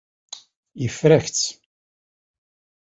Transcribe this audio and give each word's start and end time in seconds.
Yeffer-ak-tt. 0.81 1.47